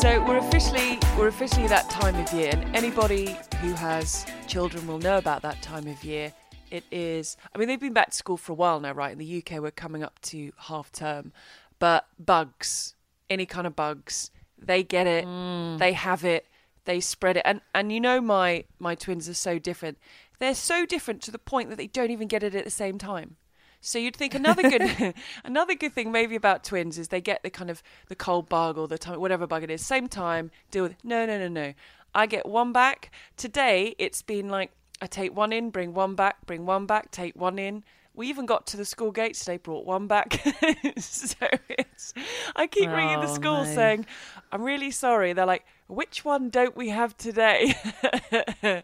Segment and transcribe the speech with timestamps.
[0.00, 4.98] So we're officially we're officially that time of year, and anybody who has children will
[4.98, 6.32] know about that time of year.
[6.70, 7.36] It is.
[7.54, 9.12] I mean, they've been back to school for a while now, right?
[9.12, 11.32] In the UK, we're coming up to half term,
[11.78, 12.94] but bugs,
[13.28, 15.78] any kind of bugs, they get it, mm.
[15.78, 16.46] they have it,
[16.86, 19.98] they spread it, and and you know my my twins are so different.
[20.38, 22.96] They're so different to the point that they don't even get it at the same
[22.96, 23.36] time.
[23.80, 27.50] So you'd think another good another good thing maybe about twins is they get the
[27.50, 30.82] kind of the cold bug or the time whatever bug it is same time deal
[30.84, 31.72] with no no no no.
[32.14, 33.10] I get one back.
[33.36, 34.70] Today it's been like
[35.00, 37.84] I take one in bring one back bring one back take one in.
[38.12, 40.40] We even got to the school gates today brought one back.
[40.98, 42.12] So it's
[42.56, 43.74] I keep ringing the Oh, school no.
[43.74, 44.06] saying
[44.52, 45.32] I'm really sorry.
[45.32, 47.74] They're like which one don't we have today
[48.62, 48.82] Yeah,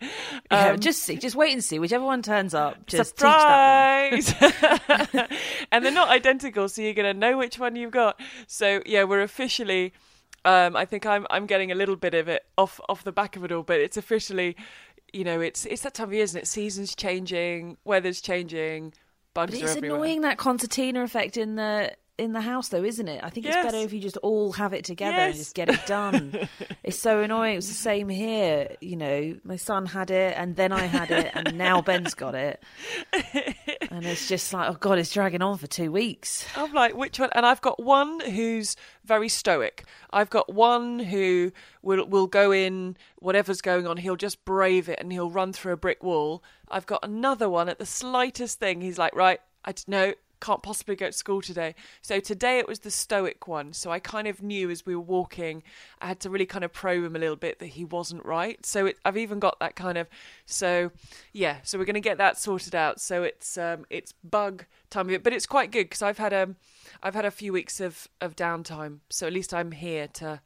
[0.51, 1.79] Um, just see, just wait and see.
[1.79, 5.29] Whichever one turns up, just teach that Surprise!
[5.73, 8.21] and they're not identical, so you're going to know which one you've got.
[8.47, 9.93] So yeah, we're officially.
[10.45, 13.37] Um, I think I'm I'm getting a little bit of it off off the back
[13.37, 14.57] of it all, but it's officially,
[15.13, 16.47] you know, it's it's that time of year, isn't it?
[16.47, 18.95] Seasons changing, weather's changing,
[19.35, 23.09] bugs But are it's annoying that concertina effect in the in the house, though, isn't
[23.09, 23.23] it?
[23.23, 23.57] I think Yes.
[23.57, 26.49] it's better if you just all have it together and just get it done.
[26.83, 27.55] it's so annoying.
[27.55, 28.75] It was the same here.
[28.81, 32.35] You know, my son had it, and then I had it, and now Ben's got
[32.35, 32.63] it,
[33.91, 36.47] and it's just like, oh god, it's dragging on for two weeks.
[36.57, 37.31] I'm like, which one?
[37.33, 39.85] And I've got one who's very stoic.
[40.11, 43.97] I've got one who will will go in whatever's going on.
[43.97, 46.43] He'll just brave it and he'll run through a brick wall.
[46.69, 48.81] I've got another one at the slightest thing.
[48.81, 51.75] He's like, right, I no, can't possibly go to school today.
[52.03, 53.73] So today it was the stoic one.
[53.73, 55.63] So I kind of knew as we were walking,
[56.01, 58.65] I had to really kind of probe him a little bit that he wasn't right.
[58.65, 60.09] So it, I've even got that kind of.
[60.45, 60.93] So
[61.33, 63.01] yeah, so we're going to get that sorted out.
[63.01, 66.33] So it's um it's bug time of it, but it's quite good because I've had
[66.33, 66.57] um
[67.03, 69.01] I've had a few weeks of of downtime.
[69.11, 70.41] So at least I'm here to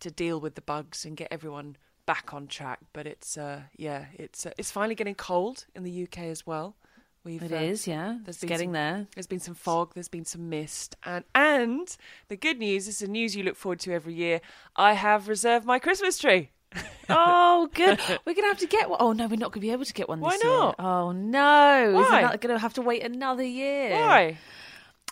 [0.00, 1.76] to deal with the bugs and get everyone
[2.06, 2.80] back on track.
[2.92, 6.76] But it's uh yeah, it's uh, it's finally getting cold in the UK as well.
[7.24, 8.18] We've It uh, is, yeah.
[8.22, 9.06] there's It's been getting some- there.
[9.14, 11.96] There's been some fog, there's been some mist, and and
[12.28, 14.40] the good news this is the news you look forward to every year.
[14.76, 16.50] I have reserved my Christmas tree.
[17.08, 18.00] Oh, good.
[18.24, 18.96] We're gonna have to get one.
[18.98, 20.20] Oh no, we're not gonna be able to get one.
[20.20, 20.52] Why this year.
[20.52, 20.76] not?
[20.78, 21.92] Oh no.
[21.94, 22.24] Why?
[22.24, 23.90] Isn't gonna have to wait another year?
[23.92, 24.38] Why?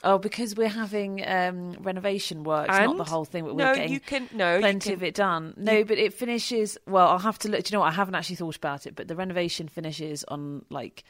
[0.03, 3.45] Oh, because we're having um, renovation works, not the whole thing.
[3.45, 4.55] But we're No, getting you can no.
[4.55, 5.53] you plenty can, of it done.
[5.59, 6.79] No, but it finishes.
[6.87, 7.63] Well, I'll have to look.
[7.65, 7.89] Do you know what?
[7.93, 11.05] I haven't actually thought about it, but the renovation finishes on like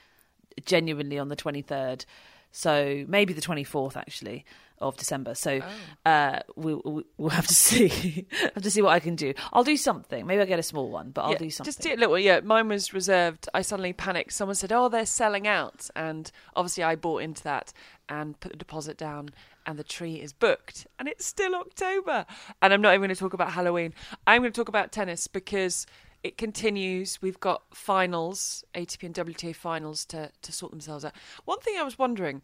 [0.65, 2.05] genuinely on the twenty third.
[2.51, 4.45] So maybe the twenty fourth actually
[4.79, 5.33] of December.
[5.37, 5.61] So
[6.05, 6.11] Oh.
[6.11, 8.27] uh, we'll, we'll- we'll have to see.
[8.55, 9.33] have to see what I can do.
[9.53, 10.27] I'll do something.
[10.27, 11.69] Maybe I'll get a small one, but I'll yeah, do something.
[11.69, 12.19] Just do it little.
[12.19, 13.49] Yeah, mine was reserved.
[13.55, 14.33] I suddenly panicked.
[14.33, 17.73] Someone said, "Oh, they're selling out," and obviously I bought into that
[18.09, 19.31] and put the deposit down,
[19.67, 22.27] and the tree is booked, and it's still October.
[22.61, 23.95] And I'm not even going to talk about Halloween.
[24.27, 25.87] I'm going to talk about tennis because
[26.23, 27.21] it continues.
[27.21, 31.13] We've got finals, ATP and WTA finals to to sort themselves out.
[31.45, 32.43] One thing I was wondering,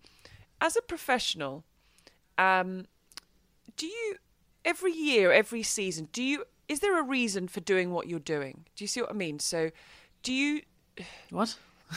[0.60, 1.64] as a professional,
[2.36, 2.86] um,
[3.76, 4.16] do you
[4.64, 8.64] every year, every season, do you is there a reason for doing what you're doing?
[8.76, 9.38] Do you see what I mean?
[9.38, 9.70] So,
[10.22, 10.62] do you
[11.30, 11.56] what?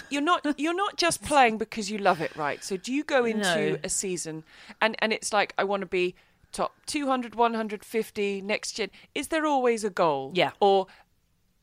[0.10, 2.64] you're not you're not just playing because you love it, right?
[2.64, 3.78] So, do you go into No.
[3.84, 4.44] a season
[4.82, 6.16] and and it's like I want to be
[6.54, 8.90] top 200, 150 next gen?
[9.16, 10.32] Is there always a goal?
[10.34, 10.52] Yeah.
[10.60, 10.88] Or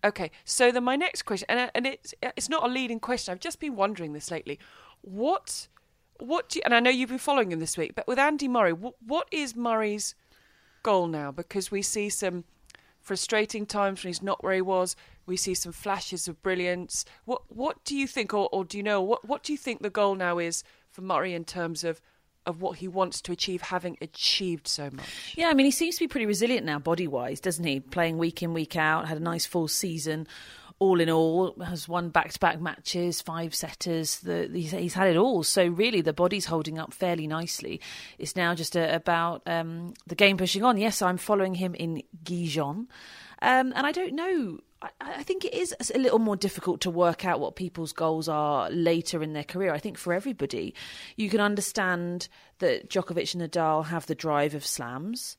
[0.04, 3.00] okay, so then my next question, and uh, and it's uh, it's not a leading
[3.00, 3.32] question.
[3.32, 4.59] I've just been wondering this lately.
[5.03, 5.69] What
[6.19, 8.48] what do you, and I know you've been following him this week, but with Andy
[8.48, 10.14] Murray, what, what is Murray's
[10.82, 11.31] goal now?
[11.31, 12.44] Because we see some
[13.00, 14.97] frustrating times when he's not where he was.
[15.26, 17.04] We see some flashes of brilliance.
[17.25, 19.82] What what do you think, or, or do you know what what do you think
[19.82, 22.00] the goal now is for Murray in terms of
[22.48, 25.34] of what he wants to achieve, having achieved so much?
[25.36, 27.78] Yeah, I mean, he seems to be pretty resilient now, body wise, doesn't he?
[27.78, 30.26] Playing week in, week out, had a nice full season.
[30.81, 34.20] All in all, has won back to back matches, five setters.
[34.20, 35.42] The, he's, he's had it all.
[35.42, 37.81] So, really, the body's holding up fairly nicely.
[38.17, 40.76] It's now just uh about um, the game pushing on.
[40.78, 42.87] Yes, I'm following him in Gijon.
[43.40, 44.58] Um, and I don't know.
[44.82, 48.28] I, I think it is a little more difficult to work out what people's goals
[48.28, 49.72] are later in their career.
[49.72, 50.75] I think for everybody,
[51.16, 52.28] you can understand
[52.60, 55.36] that Djokovic and Nadal have the drive of slams,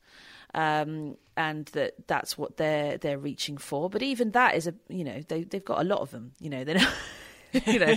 [0.54, 3.88] um, and that that's what they're they're reaching for.
[3.88, 6.32] But even that is a you know they they've got a lot of them.
[6.40, 6.80] You know they're.
[7.66, 7.96] You know,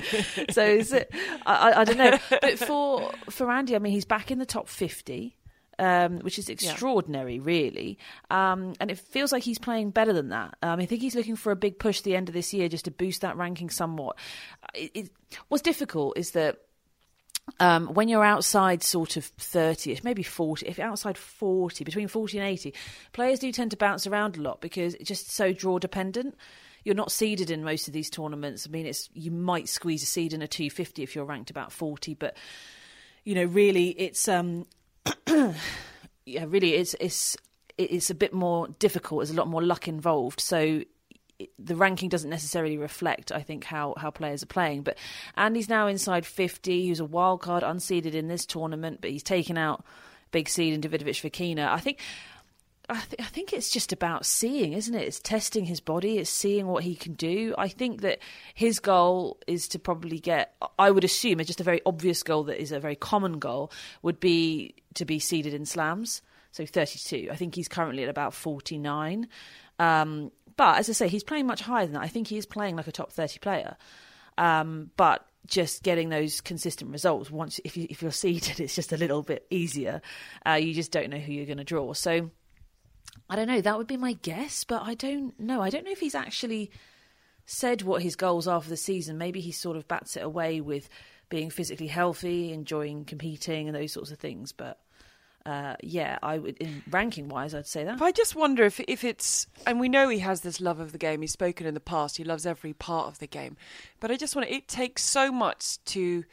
[0.50, 1.12] so is it,
[1.46, 2.18] I, I- I don't know.
[2.42, 5.36] But for for Andy, I mean, he's back in the top fifty
[5.80, 7.98] um, which is extraordinary, really.
[8.30, 10.56] Um, and it feels like he's playing better than that.
[10.62, 12.70] Um, I think he's looking for a big push at the end of this year
[12.70, 14.18] just to boost that ranking somewhat.
[14.74, 15.10] It, it,
[15.48, 16.60] what's difficult is that
[17.60, 22.38] um, when you're outside sort of 30 maybe 40, if you're outside 40, between 40
[22.40, 22.74] and 80,
[23.12, 26.38] players do tend to bounce around a lot because it's just so draw dependent.
[26.86, 28.68] You're not seeded in most of these tournaments.
[28.68, 31.72] I mean, it's you might squeeze a seed in a 250 if you're ranked about
[31.72, 32.36] 40, but
[33.24, 34.66] you know, really, it's um,
[36.26, 37.38] yeah, really, it's it's
[37.78, 39.22] it's a bit more difficult.
[39.22, 40.40] There's a lot more luck involved.
[40.40, 40.84] So
[41.58, 44.84] the ranking doesn't necessarily reflect, I think, how, how players are playing.
[44.84, 44.98] But
[45.36, 46.84] Andy's now inside 50.
[46.84, 49.84] He was a wild card, unseeded in this tournament, but he's taken out
[50.32, 51.68] big seed in Davidovich Fokina.
[51.68, 52.00] I think.
[52.94, 55.08] I, th- I think it's just about seeing, isn't it?
[55.08, 57.56] It's testing his body, it's seeing what he can do.
[57.58, 58.20] I think that
[58.54, 62.44] his goal is to probably get, I would assume, it's just a very obvious goal
[62.46, 66.22] that is a very common goal, would be to be seeded in slams.
[66.52, 67.30] So 32.
[67.32, 69.28] I think he's currently at about 49.
[69.80, 72.04] Um, but as I say, he's playing much higher than that.
[72.04, 73.76] I think he is playing like a top 30 player.
[74.38, 78.94] Um, but just getting those consistent results once if you if you're seeded it's just
[78.94, 80.02] a little bit easier
[80.48, 82.32] uh, you just don't know who you're going to draw so
[83.30, 85.92] i don't know that would be my guess but i don't know i don't know
[85.92, 86.70] if he's actually
[87.46, 90.62] said what his goals are for the season maybe he sort of bats it away
[90.62, 90.90] with
[91.30, 94.80] being physically healthy enjoying competing and those sorts of things but
[95.46, 98.00] uh, yeah, I would in ranking wise, I'd say that.
[98.00, 100.94] But I just wonder if if it's, and we know he has this love of
[100.94, 101.22] the game.
[101.22, 102.16] He's spoken in the past.
[102.16, 103.58] He loves every part of the game,
[104.00, 106.24] but I just want it takes so much to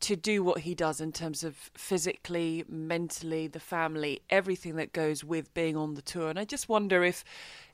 [0.00, 5.24] to do what he does in terms of physically, mentally, the family, everything that goes
[5.24, 6.30] with being on the tour.
[6.30, 7.24] And I just wonder if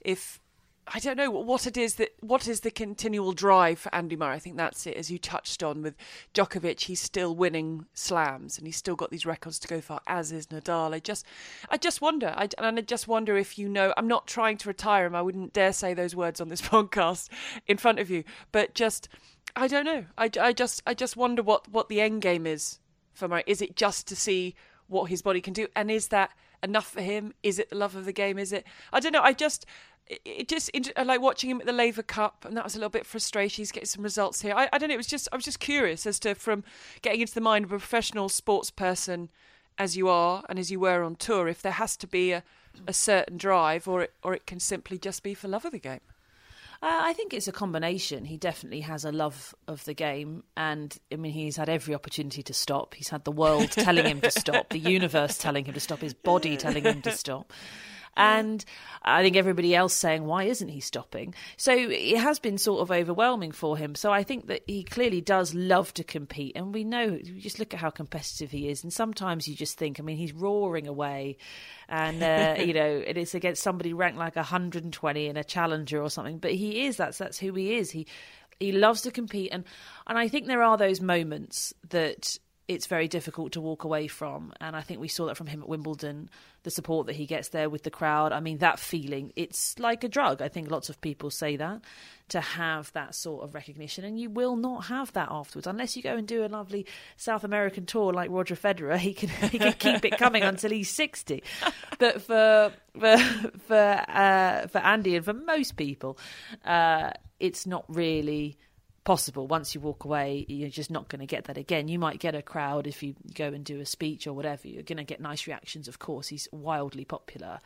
[0.04, 0.40] if
[0.86, 4.34] I don't know what it is that what is the continual drive for Andy Murray.
[4.34, 5.94] I think that's it, as you touched on with
[6.34, 6.80] Djokovic.
[6.80, 10.00] He's still winning slams, and he's still got these records to go for.
[10.06, 10.92] As is Nadal.
[10.92, 11.24] I just,
[11.70, 12.34] I just wonder.
[12.36, 13.94] I, and I just wonder if you know.
[13.96, 15.14] I'm not trying to retire him.
[15.14, 17.30] I wouldn't dare say those words on this podcast
[17.66, 18.24] in front of you.
[18.52, 19.08] But just,
[19.56, 20.06] I don't know.
[20.18, 22.80] I, I just, I just wonder what what the end game is
[23.12, 23.44] for Murray.
[23.46, 24.54] Is it just to see
[24.88, 26.30] what his body can do, and is that
[26.62, 27.34] enough for him?
[27.42, 28.38] Is it the love of the game?
[28.38, 28.64] Is it?
[28.92, 29.22] I don't know.
[29.22, 29.66] I just
[30.06, 30.70] it just
[31.02, 33.62] like watching him at the Laver Cup, and that was a little bit frustrating.
[33.62, 34.54] He's getting some results here.
[34.54, 34.94] I, I don't know.
[34.94, 36.64] It was just I was just curious as to from
[37.02, 39.30] getting into the mind of a professional sports person
[39.78, 42.44] as you are and as you were on tour, if there has to be a,
[42.86, 45.78] a certain drive, or it or it can simply just be for love of the
[45.78, 46.00] game.
[46.84, 48.26] Uh, I think it's a combination.
[48.26, 52.42] He definitely has a love of the game, and I mean, he's had every opportunity
[52.42, 52.92] to stop.
[52.92, 56.12] He's had the world telling him to stop, the universe telling him to stop, his
[56.12, 57.54] body telling him to stop
[58.16, 58.64] and
[59.02, 61.34] I think everybody else saying, why isn't he stopping?
[61.56, 63.94] So it has been sort of overwhelming for him.
[63.94, 66.52] So I think that he clearly does love to compete.
[66.56, 68.82] And we know, just look at how competitive he is.
[68.82, 71.38] And sometimes you just think, I mean, he's roaring away.
[71.88, 76.10] And, uh, you know, it is against somebody ranked like 120 in a challenger or
[76.10, 76.38] something.
[76.38, 77.90] But he is, that's, that's who he is.
[77.90, 78.06] He,
[78.60, 79.50] he loves to compete.
[79.52, 79.64] And,
[80.06, 84.52] and I think there are those moments that it's very difficult to walk away from.
[84.60, 86.30] And I think we saw that from him at Wimbledon,
[86.62, 88.32] the support that he gets there with the crowd.
[88.32, 90.40] I mean, that feeling, it's like a drug.
[90.40, 91.82] I think lots of people say that
[92.30, 94.04] to have that sort of recognition.
[94.04, 96.86] And you will not have that afterwards unless you go and do a lovely
[97.18, 98.98] South American tour like Roger Federer.
[99.04, 101.42] He can, he can keep it coming until he's 60.
[101.98, 103.18] But for, for,
[103.66, 106.18] for, uh, for Andy and for most people,
[106.64, 108.56] uh, it's not really
[109.04, 109.46] possible.
[109.46, 111.88] Once you walk away, you're just not going to get that again.
[111.88, 114.66] You might get a crowd if you go and do a speech or whatever.
[114.66, 116.28] You're going to get nice reactions, of course.
[116.28, 117.60] He's wildly popular.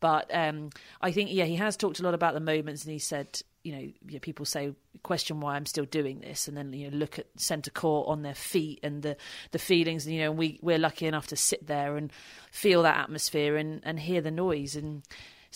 [0.00, 0.70] But um,
[1.00, 3.72] I think, yeah, he has talked a lot about the moments, and he said, you
[3.72, 7.18] know, yeah, people say, question why I'm still doing this, and then you know, look
[7.18, 9.16] at centre court on their feet and the
[9.50, 10.06] the feelings.
[10.06, 12.12] And, you know, we we're lucky enough to sit there and
[12.52, 15.02] feel that atmosphere and and hear the noise and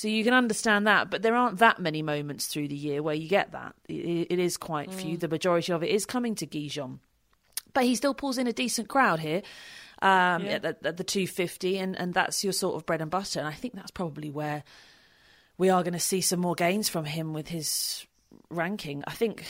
[0.02, 3.14] so you can understand that, but there aren't that many moments through the year where
[3.14, 3.76] you get that.
[3.88, 4.94] it, it is quite mm.
[4.94, 5.16] few.
[5.16, 6.98] The majority of it is coming to Gijón.
[7.72, 9.42] But he still pulls in a decent crowd here
[10.02, 10.54] um, yeah.
[10.54, 13.38] at, the, at the 250, and, and that's your sort of bread and butter.
[13.38, 14.64] And I think that's probably where
[15.56, 18.04] we are going to see some more gains from him with his
[18.50, 19.04] ranking.
[19.06, 19.44] I think.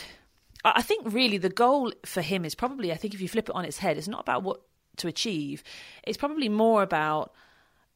[0.66, 3.54] I think really the goal for him is probably, I think if you flip it
[3.54, 4.60] on its head, it's not about what
[4.98, 5.64] to achieve.
[6.04, 7.32] It's probably more about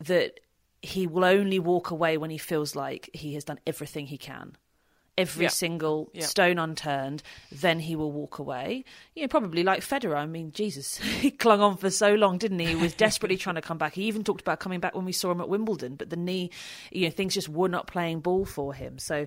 [0.01, 0.41] that
[0.83, 4.57] he will only walk away when he feels like he has done everything he can.
[5.19, 5.51] Every yeah.
[5.51, 6.27] single yeah.
[6.27, 8.85] stone unturned, then he will walk away.
[9.15, 10.15] You know, probably like Federer.
[10.15, 12.67] I mean, Jesus, he clung on for so long, didn't he?
[12.67, 13.95] He was desperately trying to come back.
[13.95, 16.51] He even talked about coming back when we saw him at Wimbledon, but the knee,
[16.93, 18.99] you know, things just were not playing ball for him.
[18.99, 19.27] So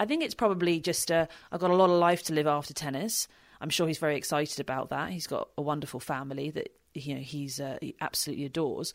[0.00, 2.72] I think it's probably just uh, I've got a lot of life to live after
[2.72, 3.28] tennis.
[3.60, 5.10] I'm sure he's very excited about that.
[5.10, 8.92] He's got a wonderful family that you know he's uh, he absolutely adores.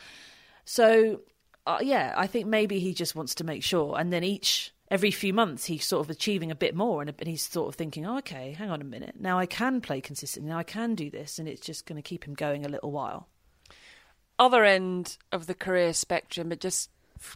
[0.66, 1.22] So
[1.66, 5.10] uh, yeah, I think maybe he just wants to make sure, and then each every
[5.10, 8.06] few months he's sort of achieving a bit more and, and he's sort of thinking
[8.06, 11.10] oh, okay hang on a minute now i can play consistently now i can do
[11.10, 13.30] this and it's just going to keep him going a little while
[14.38, 16.90] other end of the career spectrum but just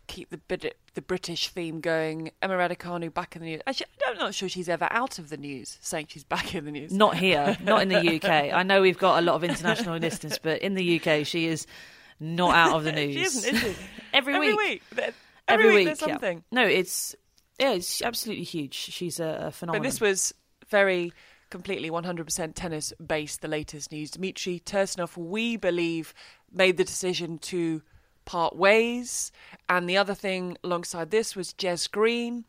[0.08, 2.32] keep the the British theme going.
[2.42, 3.62] Emma Raducanu back in the news.
[3.68, 6.72] Actually, I'm not sure she's ever out of the news, saying she's back in the
[6.72, 6.92] news.
[6.92, 8.54] Not here, not in the UK.
[8.54, 11.68] I know we've got a lot of international listeners, but in the UK, she is
[12.20, 13.14] not out of the news.
[13.14, 13.76] she isn't, is she?
[14.14, 14.58] every, every week.
[14.58, 14.84] week.
[14.92, 15.14] Every,
[15.48, 16.44] every week, there's something.
[16.52, 16.62] Yeah.
[16.62, 17.16] No, it's
[17.60, 18.74] yeah, it's absolutely huge.
[18.74, 19.84] She's a, a phenomenon.
[19.84, 20.34] But this was
[20.70, 21.14] very
[21.50, 23.42] completely 100% tennis based.
[23.42, 26.14] The latest news: Dmitry Tursunov, we believe,
[26.52, 27.82] made the decision to
[28.26, 29.32] part ways.
[29.70, 32.46] And the other thing alongside this was Jez Green,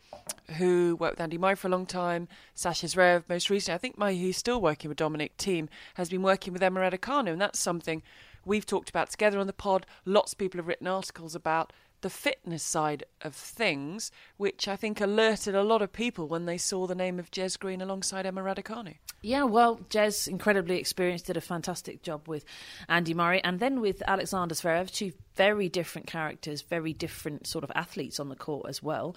[0.56, 3.74] who worked with Andy Murray for a long time, Sasha Zverev most recently.
[3.74, 7.30] I think Murray, who's still working with Dominic Thiem, has been working with Emma Raducanu,
[7.30, 8.02] and that's something
[8.46, 9.84] we've talked about together on the pod.
[10.06, 11.72] Lots of people have written articles about
[12.02, 16.58] the fitness side of things, which I think alerted a lot of people when they
[16.58, 18.94] saw the name of Jez Green alongside Emma Raducanu.
[19.22, 22.44] Yeah, well, Jez, incredibly experienced, did a fantastic job with
[22.88, 27.72] Andy Murray and then with Alexander Zverev, two very different characters, very different sort of
[27.74, 29.16] athletes on the court as well,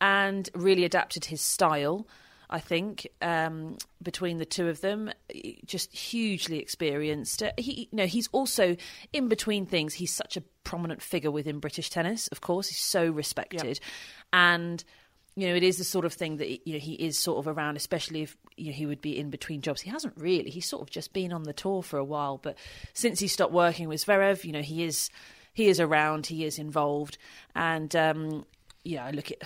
[0.00, 2.06] and really adapted his style.
[2.52, 5.10] I think um, between the two of them,
[5.64, 7.42] just hugely experienced.
[7.42, 8.76] Uh, he, you know, he's also
[9.14, 9.94] in between things.
[9.94, 12.28] He's such a prominent figure within British tennis.
[12.28, 13.80] Of course, he's so respected,
[14.34, 14.84] and
[15.34, 17.48] you know, it is the sort of thing that you know he is sort of
[17.48, 19.80] around, especially if you know, he would be in between jobs.
[19.80, 20.50] He hasn't really.
[20.50, 22.58] He's sort of just been on the tour for a while, but
[22.92, 25.08] since he stopped working with Zverev, you know, he is
[25.54, 27.16] he is around, he is involved,
[27.54, 28.44] and um,
[28.84, 29.42] yeah, I look at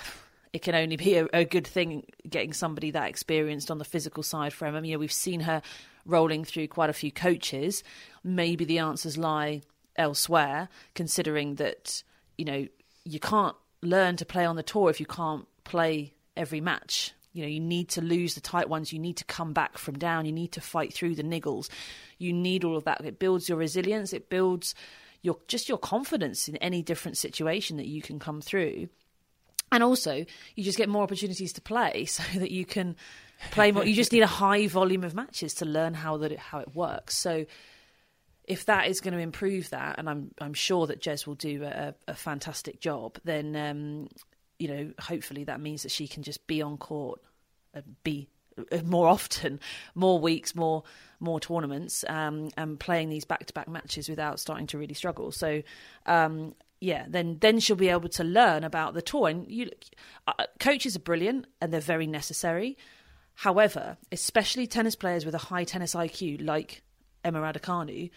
[0.53, 4.23] it can only be a, a, good thing getting somebody that experienced on the physical
[4.23, 4.81] side for Emma.
[4.81, 5.61] You know, we've seen her
[6.05, 7.83] rolling through quite a few coaches.
[8.23, 9.61] Maybe the answers lie
[9.95, 12.03] elsewhere, considering that
[12.37, 12.67] you know
[13.03, 17.13] you can't learn to play on the tour if you can't play every match.
[17.33, 18.91] You know, you need to lose the tight ones.
[18.91, 20.25] You need to come back from down.
[20.25, 21.69] You need to fight through the niggles.
[22.17, 23.05] You need all of that.
[23.05, 24.11] It builds your resilience.
[24.11, 24.73] It builds
[25.21, 28.89] your just your confidence in any different situation that you can come through
[29.71, 32.95] and also you just get more opportunities to play so that you can
[33.51, 33.85] play more.
[33.85, 36.75] You just need a high volume of matches to learn how that it, how it
[36.75, 37.15] works.
[37.15, 37.45] So
[38.43, 41.63] if that is going to improve that and i'm i'm sure that Jez will do
[41.65, 44.07] a, a fantastic job then um,
[44.57, 47.19] you know hopefully that means that she can just be on court
[47.73, 48.29] and be
[48.71, 49.59] uh, more often
[49.95, 50.83] more weeks more
[51.19, 55.31] more tournaments um, and playing these back to back matches without starting to really struggle.
[55.31, 55.63] So
[56.05, 59.29] um, yeah, then then she'll be able to learn about the tour.
[59.29, 59.69] And you,
[60.27, 62.77] uh, coaches are brilliant and they're very necessary.
[63.33, 66.81] However, especially tennis players with a high tennis IQ like
[67.23, 68.09] Emma Raducanu,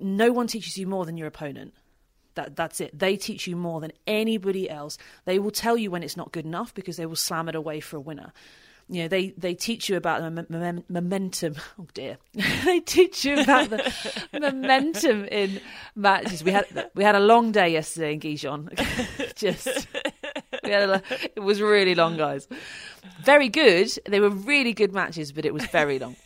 [0.00, 1.74] no one teaches you more than your opponent.
[2.34, 2.96] That that's it.
[2.98, 4.98] They teach you more than anybody else.
[5.24, 7.80] They will tell you when it's not good enough because they will slam it away
[7.80, 8.32] for a winner
[8.88, 11.54] you know they they teach you about the momentum.
[11.78, 12.18] Oh dear.
[12.64, 13.92] They teach you about the
[14.40, 15.60] momentum in
[15.94, 16.42] matches.
[16.42, 18.68] We had we had a long day yesterday in Gijón.
[19.34, 19.86] Just
[20.64, 21.02] we had a,
[21.36, 22.48] it was really long guys.
[23.22, 23.90] Very good.
[24.06, 26.16] They were really good matches but it was very long.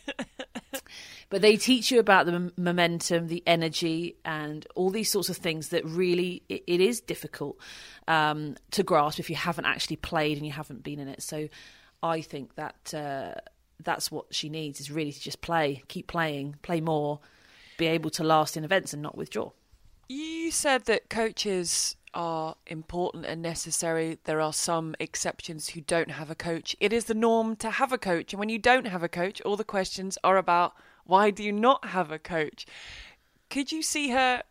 [1.33, 5.69] But they teach you about the momentum the energy and all these sorts of things
[5.69, 7.57] that really it, it is difficult
[8.07, 11.23] um, to grasp if you haven't actually played and you haven't been in it.
[11.23, 11.49] So
[12.03, 13.39] I think that uh,
[13.81, 17.21] that's what she needs is really to just play, keep playing, play more,
[17.77, 19.51] be able to last in events and not withdraw.
[20.09, 24.19] You said that coaches are important and necessary.
[24.25, 26.75] There are some exceptions who don't have a coach.
[26.79, 28.33] It is the norm to have a coach.
[28.33, 30.73] And when you don't have a coach, all the questions are about
[31.05, 32.65] why do you not have a coach?
[33.49, 34.43] Could you see her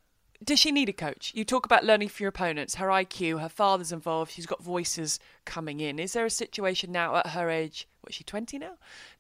[0.45, 1.33] does she need a coach?
[1.35, 5.19] You talk about learning from your opponents, her IQ, her father's involved, she's got voices
[5.45, 5.99] coming in.
[5.99, 8.75] Is there a situation now at her age, what she 20 now,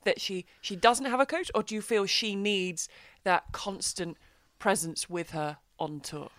[0.04, 2.88] that she she doesn't have a coach or do you feel she needs
[3.24, 4.16] that constant
[4.58, 6.30] presence with her on tour?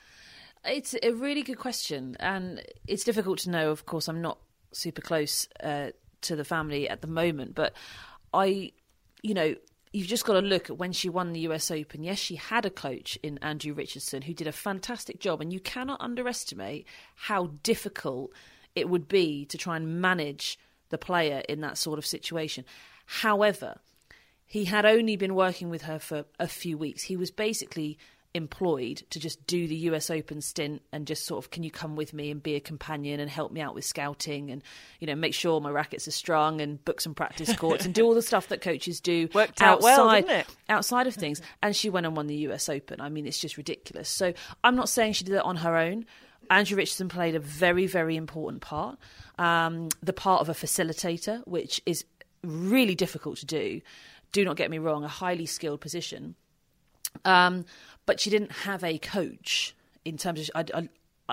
[0.66, 3.72] It's a really good question and it's difficult to know.
[3.72, 4.40] Of course, I'm not
[4.72, 7.74] super close uh, to the family at the moment, but
[8.34, 8.72] I
[9.24, 9.56] you know,
[9.94, 12.04] you've just got to look at when she won the US Open.
[12.04, 15.60] Yes, she had a coach in Andrew Richardson who did a fantastic job, and you
[15.60, 16.86] cannot underestimate
[17.16, 18.32] how difficult
[18.76, 20.58] it would be to try and manage
[20.90, 22.66] the player in that sort of situation.
[23.06, 23.78] However,
[24.46, 27.04] he had only been working with her for a few weeks.
[27.04, 27.98] He was basically
[28.34, 31.96] employed to just do the US Open stint and just sort of can you come
[31.96, 34.64] with me and be a companion and help me out with scouting and
[35.00, 38.04] you know make sure my rackets are strong and book some practice courts and do
[38.04, 40.48] all the stuff that coaches do Worked outside well, didn't it?
[40.68, 43.58] outside of things and she went and won the US Open I mean it's just
[43.58, 46.06] ridiculous so I'm not saying she did it on her own
[46.50, 49.00] Andrew Richardson played a very, very important part.
[49.40, 52.04] Um, the part of a facilitator, which is
[52.44, 53.82] really difficult to do.
[54.32, 56.36] Do not get me wrong, a highly skilled position.
[57.26, 57.66] Um,
[58.06, 60.66] but she didn't have a coach in terms of.
[60.74, 60.90] I, I,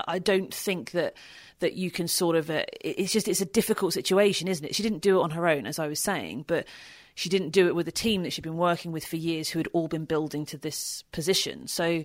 [0.06, 1.14] I don't think that
[1.60, 2.50] that you can sort of.
[2.50, 4.74] Uh, it's just it's a difficult situation, isn't it?
[4.74, 6.66] She didn't do it on her own, as I was saying, but
[7.14, 9.58] she didn't do it with a team that she'd been working with for years, who
[9.58, 11.66] had all been building to this position.
[11.66, 12.04] So,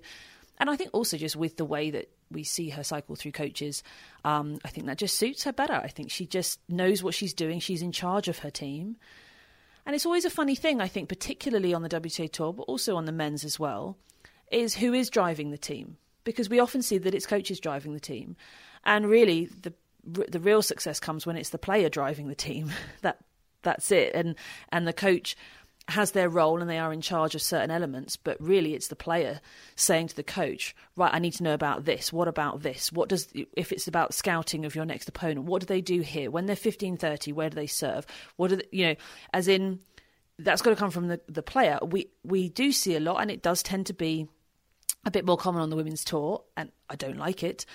[0.57, 3.84] and I think also just with the way that we see her cycle through coaches,
[4.24, 5.74] um, I think that just suits her better.
[5.74, 7.60] I think she just knows what she's doing.
[7.60, 8.98] She's in charge of her team.
[9.86, 12.95] And it's always a funny thing, I think, particularly on the WTA Tour, but also
[12.95, 13.98] on the men's as well,
[14.51, 15.97] is who is driving the team.
[16.23, 18.35] Because we often see that it's coaches driving the team.
[18.83, 19.73] And really, the
[20.07, 22.71] the real success comes when it's the player driving the team.
[23.01, 23.17] that
[23.61, 24.13] that's it.
[24.13, 24.35] And
[24.69, 25.35] and the coach
[25.87, 28.95] has their role and they are in charge of certain elements, but really it's the
[28.95, 29.39] player
[29.75, 32.11] saying to the coach, right, I need to know about this.
[32.11, 32.91] What about this?
[32.91, 36.31] What does if it's about scouting of your next opponent, what do they do here?
[36.31, 38.07] When they're 15 30, where do they serve?
[38.35, 38.95] What do they, you know,
[39.33, 39.79] as in
[40.39, 41.79] that's got to come from the, the player.
[41.81, 44.27] We we do see a lot and it does tend to be
[45.05, 47.65] a bit more common on the women's tour and I don't like it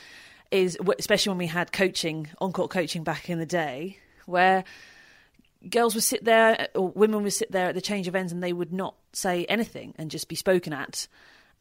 [0.51, 4.65] is especially when we had coaching on court coaching back in the day where
[5.69, 8.43] girls would sit there or women would sit there at the change of ends and
[8.43, 11.07] they would not say anything and just be spoken at.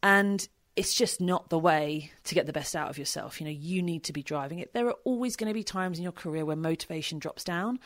[0.02, 0.46] And
[0.76, 3.40] it's just not the way to get the best out of yourself.
[3.40, 4.72] You know you need to be driving it.
[4.72, 7.78] There are always going to be times in your career where motivation drops down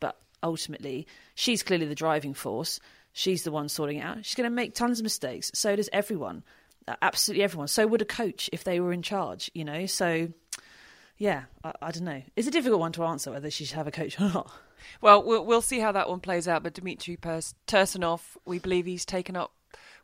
[0.00, 2.80] but ultimately she's clearly the driving force.
[3.12, 4.24] She's the one sorting it out.
[4.24, 5.50] She's going to make tons of mistakes.
[5.54, 6.44] So does everyone
[7.02, 10.28] absolutely everyone so would a coach if they were in charge you know so
[11.16, 13.86] yeah I, I don't know it's a difficult one to answer whether she should have
[13.86, 14.50] a coach or not
[15.00, 16.62] well, we'll, we'll see how that one plays out.
[16.62, 19.52] But Dmitry Pers- Tursunov, we believe he's taken up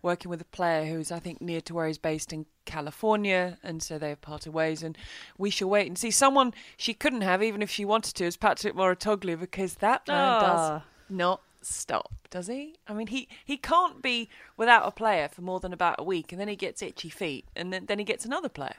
[0.03, 3.83] working with a player who's, I think, near to where he's based in California, and
[3.83, 4.83] so they've parted ways.
[4.83, 4.97] And
[5.39, 6.11] we shall wait and see.
[6.11, 10.41] Someone she couldn't have, even if she wanted to, is Patrick Mouratoglou, because that man
[10.41, 10.85] does ah.
[11.09, 12.77] not stop, does he?
[12.87, 16.33] I mean, he, he can't be without a player for more than about a week,
[16.33, 18.77] and then he gets itchy feet, and then, then he gets another player.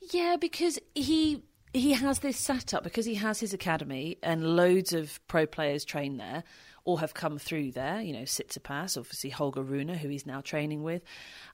[0.00, 5.20] Yeah, because he he has this setup because he has his academy and loads of
[5.28, 6.44] pro players train there
[6.84, 8.00] or have come through there.
[8.00, 11.02] You know, Tsitsipas, obviously Holger Rune, who he's now training with,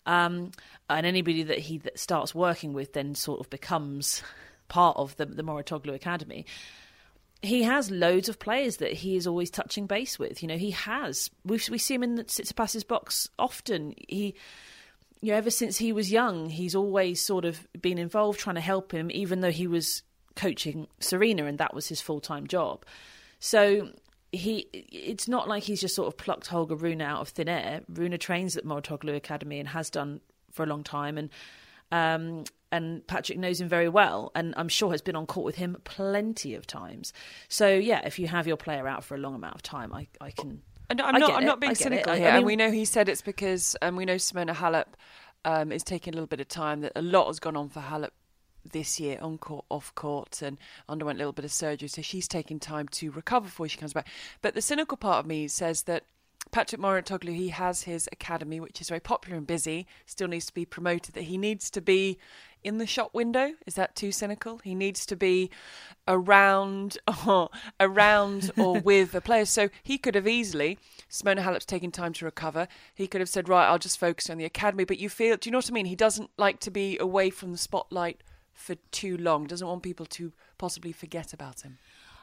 [0.06, 0.52] um,
[0.88, 4.22] and anybody that he that starts working with then sort of becomes
[4.68, 6.46] part of the the Mouratoglou Academy.
[7.44, 10.42] He has loads of players that he is always touching base with.
[10.42, 11.30] You know, he has.
[11.44, 13.94] We we see him in the Tsitsipas's box often.
[14.08, 14.34] He
[15.24, 18.60] you know, ever since he was young, he's always sort of been involved trying to
[18.60, 20.02] help him, even though he was
[20.36, 22.84] coaching Serena and that was his full time job.
[23.38, 23.90] So
[24.32, 27.80] he, it's not like he's just sort of plucked Holger Rune out of thin air.
[27.88, 31.30] Rune trains at Mouratoglou Academy and has done for a long time, and
[31.90, 35.54] um, and Patrick knows him very well, and I'm sure has been on court with
[35.54, 37.12] him plenty of times.
[37.48, 40.08] So yeah, if you have your player out for a long amount of time, I,
[40.20, 40.60] I can
[40.90, 41.32] I'm not.
[41.32, 42.26] I'm not being cynical here.
[42.26, 44.86] I mean, and we know he said it's because, and um, we know Simona Halep
[45.44, 46.80] um, is taking a little bit of time.
[46.80, 48.10] That a lot has gone on for Halep
[48.72, 50.58] this year, on court, off court, and
[50.88, 51.88] underwent a little bit of surgery.
[51.88, 54.08] So she's taking time to recover before she comes back.
[54.42, 56.04] But the cynical part of me says that
[56.50, 60.54] Patrick Mouratoglou, he has his academy, which is very popular and busy, still needs to
[60.54, 62.18] be promoted, that he needs to be
[62.64, 63.52] in the shop window.
[63.66, 64.58] Is that too cynical?
[64.58, 65.50] He needs to be
[66.08, 69.44] around or around or with a player.
[69.44, 70.78] So he could have easily,
[71.10, 72.66] Simona Halep's taking time to recover.
[72.94, 74.84] He could have said, right, I'll just focus on the academy.
[74.84, 75.86] But you feel, do you know what I mean?
[75.86, 79.46] He doesn't like to be away from the spotlight for too long.
[79.46, 81.78] Doesn't want people to possibly forget about him.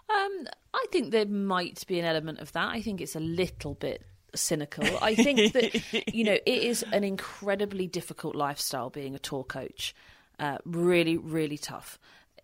[0.10, 2.70] Um, I think there might be an element of that.
[2.70, 4.04] I think it's a little bit
[4.36, 4.86] cynical.
[5.02, 9.96] I think that you know it is an incredibly difficult lifestyle being a tour coach.
[10.40, 12.00] Uh, really, really tough.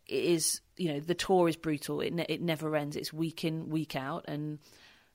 [0.05, 1.99] It is, you know, the tour is brutal.
[2.01, 2.95] It ne- it never ends.
[2.95, 4.59] It's week in, week out, and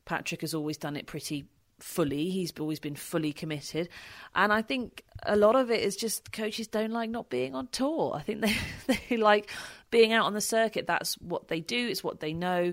[0.04, 1.46] Patrick has always done it pretty
[1.78, 2.30] fully.
[2.30, 3.88] He's always been fully committed,
[4.34, 7.68] and I think a lot of it is just coaches don't like not being on
[7.68, 8.14] tour.
[8.14, 8.40] I think
[8.86, 9.50] they they like
[9.90, 10.86] being out on the circuit.
[10.86, 11.88] That's what they do.
[11.88, 12.72] It's what they know.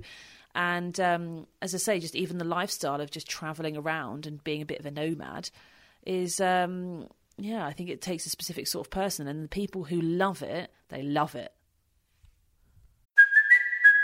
[0.60, 4.62] And um, as I say, just even the lifestyle of just traveling around and being
[4.62, 5.50] a bit of a nomad
[6.06, 9.30] is, um, yeah, I think it takes a specific sort of person.
[9.30, 11.54] And the people who love it, they love it.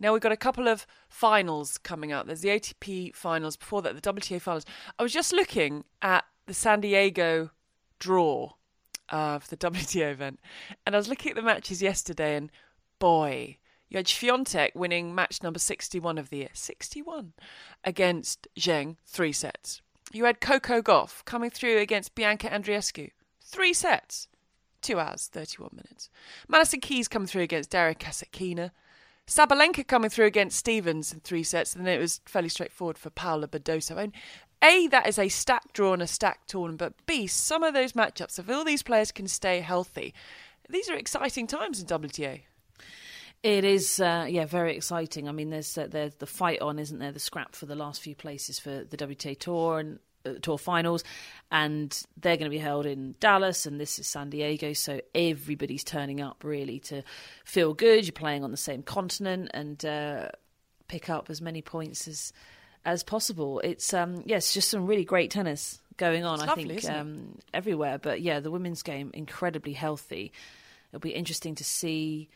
[0.00, 2.26] Now we've got a couple of finals coming up.
[2.26, 3.56] There's the ATP finals.
[3.56, 4.64] Before that, the WTA finals.
[4.98, 7.50] I was just looking at the San Diego
[7.98, 8.54] draw
[9.10, 10.40] uh, for the WTA event,
[10.86, 12.50] and I was looking at the matches yesterday, and
[12.98, 13.58] boy,
[13.90, 17.34] you had Swiatek winning match number 61 of the year, 61,
[17.84, 19.82] against Zheng, three sets.
[20.12, 23.10] You had Coco Gauff coming through against Bianca Andreescu,
[23.42, 24.28] three sets,
[24.80, 26.08] two hours, 31 minutes.
[26.48, 28.70] Madison Keys coming through against Daria Kasatkina.
[29.30, 33.10] Sabalenka coming through against Stevens in three sets, and then it was fairly straightforward for
[33.10, 33.96] Paula Badosa.
[33.96, 34.12] Mean,
[34.60, 37.92] a, that is a stacked draw and a stacked tournament, but B, some of those
[37.92, 40.12] matchups, if all these players can stay healthy,
[40.68, 42.40] these are exciting times in WTA.
[43.44, 45.28] It is, uh, yeah, very exciting.
[45.28, 47.12] I mean, there's uh, there's the fight on, isn't there?
[47.12, 50.00] The scrap for the last few places for the WTA Tour and
[50.42, 51.04] Tour Finals,
[51.50, 54.72] and they're going to be held in Dallas, and this is San Diego.
[54.72, 57.02] So everybody's turning up really to
[57.44, 58.06] feel good.
[58.06, 60.28] You're playing on the same continent and uh,
[60.88, 62.32] pick up as many points as
[62.84, 63.60] as possible.
[63.60, 66.34] It's um, yes, just some really great tennis going on.
[66.34, 70.32] It's I lovely, think um, everywhere, but yeah, the women's game incredibly healthy.
[70.90, 72.28] It'll be interesting to see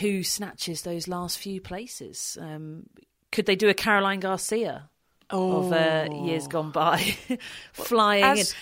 [0.00, 2.36] who snatches those last few places.
[2.40, 2.88] Um,
[3.30, 4.88] could they do a Caroline Garcia
[5.30, 7.16] of uh, years gone by,
[7.72, 8.24] flying?
[8.24, 8.32] Oh.
[8.32, 8.54] as-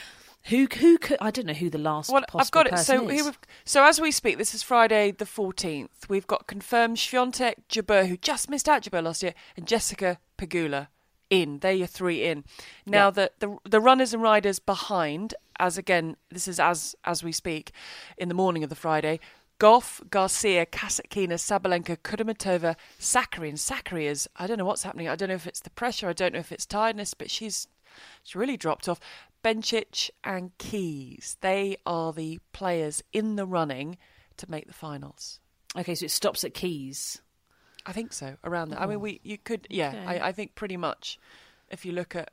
[0.44, 2.78] who who could I don't know who the last Well, I've got it.
[2.78, 3.32] So is.
[3.64, 6.08] so as we speak, this is Friday the fourteenth.
[6.08, 10.86] We've got confirmed Swiatek, Jabeur, who just missed out Jabeur last year, and Jessica Pegula
[11.30, 11.58] in.
[11.58, 12.44] They're your three in.
[12.86, 13.10] Now Yeah.
[13.10, 17.72] the, the the runners and riders behind, as again, this is as as we speak,
[18.16, 19.18] in the morning of the Friday.
[19.58, 23.48] Gauff, Garcia, Kasatkina, Sabalenka, Kudermetova, Sakkari.
[23.48, 25.08] And I don't know what's happening.
[25.08, 26.08] I don't know if it's the pressure.
[26.08, 27.66] I don't know if it's tiredness, but she's
[28.22, 29.00] she's really dropped off.
[29.42, 31.36] Bencic and Keys.
[31.40, 33.96] They are the players in the running
[34.36, 35.40] to make the finals.
[35.78, 37.22] okay, so it stops at Keys.
[37.86, 38.36] I think so.
[38.44, 38.80] Around that.
[38.80, 39.00] I mean, oh.
[39.00, 39.90] we you could yeah.
[39.90, 40.20] Okay.
[40.20, 41.18] I, I think pretty much
[41.70, 42.30] if you look at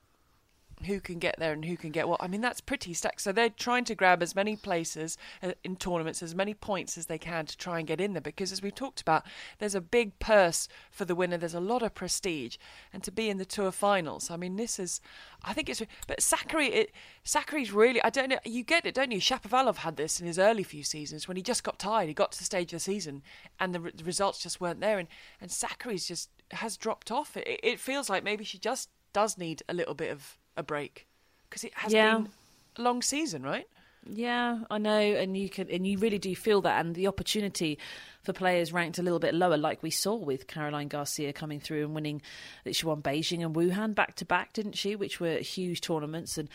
[0.84, 2.22] who can get there and who can get what.
[2.22, 3.22] I mean, that's pretty stacked.
[3.22, 7.08] So they're trying to grab as many places uh, in tournaments, as many points as
[7.08, 8.22] they can to try and get in there.
[8.22, 9.24] Because as we've talked about,
[9.60, 11.38] there's a big purse for the winner.
[11.38, 12.58] There's a lot of prestige,
[12.92, 14.30] and to be in the tour finals.
[14.30, 15.02] I mean, this is.
[15.44, 15.82] I think it's.
[16.08, 16.92] But Sakkari, it,
[17.26, 18.02] Sakkari's really.
[18.04, 18.40] I don't know.
[18.46, 19.20] You get it, don't you?
[19.20, 22.08] Shapovalov had this in his early few seasons when he just got tired.
[22.08, 23.24] He got to the stage of the season,
[23.60, 25.00] and the, the results just weren't there.
[25.00, 25.08] And
[25.42, 27.36] and Sakkari's just has dropped off.
[27.38, 31.08] It, it feels like maybe she just does need a little bit of a break
[31.50, 32.18] because it has Yeah.
[32.18, 32.30] been
[32.78, 33.68] a long season, right?
[34.06, 37.80] Yeah, I know, and you can, and you really do feel that, and the opportunity
[38.22, 41.86] for players ranked a little bit lower, like we saw with Caroline Garcia coming through
[41.86, 42.22] and winning.
[42.66, 44.98] That she won Beijing and Wuhan back to back, didn't she?
[44.98, 46.50] Which were huge tournaments and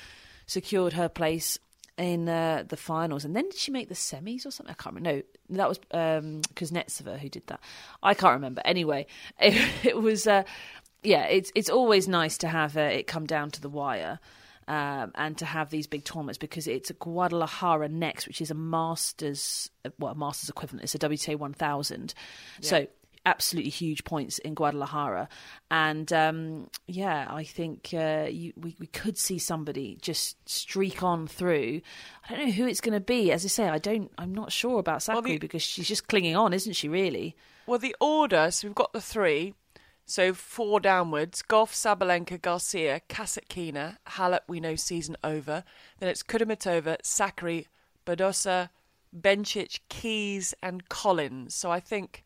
[0.47, 1.59] secured her place
[1.97, 3.25] in uh, the finals.
[3.25, 4.75] And then did she make the semis or something?
[4.79, 5.23] I can't remember.
[5.49, 7.61] No, that was um, Kuznetsova who did that.
[8.03, 8.61] I can't remember.
[8.65, 9.07] Anyway,
[9.41, 10.27] it, it was.
[10.27, 10.43] Uh,
[11.03, 14.19] yeah, it's it's always nice to have uh, it come down to the wire.
[14.67, 19.71] Um, and to have these big tournaments because it's Guadalajara next, which is a Masters,
[19.99, 20.85] well, a Masters equivalent.
[20.85, 22.13] It's a WTA 1000.
[22.61, 22.87] So
[23.25, 25.31] absolutely huge points in Guadalajara.
[25.71, 31.27] And um, yeah, I think uh, you, we, we could see somebody just streak on
[31.27, 31.81] through.
[32.29, 33.33] I don't know who it's going to be.
[33.33, 36.37] As I say, I don't, I'm not sure about Sakkari the- because she's just clinging
[36.37, 37.37] on, isn't she, really?
[37.67, 39.55] Well, the order, so we've got the three.
[40.09, 41.43] So four downwards.
[41.43, 45.65] Gauff, Sabalenka, Garcia, Kasatkina, Halep, we know season over.
[46.01, 47.67] Then it's Kudermetova, Sakkari,
[48.07, 48.71] Badosa,
[49.15, 51.55] Bencic, Keys, and Collins.
[51.55, 52.25] So I think,